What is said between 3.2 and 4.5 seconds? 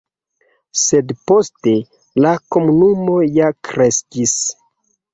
ja kreskis.